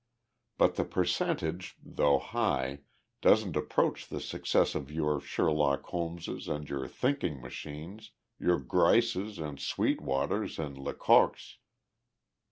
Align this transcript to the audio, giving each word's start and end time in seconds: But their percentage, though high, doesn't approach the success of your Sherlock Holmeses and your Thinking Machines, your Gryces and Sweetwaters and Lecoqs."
But 0.57 0.77
their 0.77 0.85
percentage, 0.85 1.75
though 1.79 2.17
high, 2.17 2.79
doesn't 3.21 3.55
approach 3.55 4.07
the 4.07 4.19
success 4.19 4.73
of 4.73 4.89
your 4.89 5.19
Sherlock 5.21 5.83
Holmeses 5.83 6.47
and 6.47 6.67
your 6.67 6.87
Thinking 6.87 7.39
Machines, 7.39 8.09
your 8.39 8.57
Gryces 8.59 9.37
and 9.37 9.59
Sweetwaters 9.59 10.57
and 10.57 10.75
Lecoqs." 10.75 11.57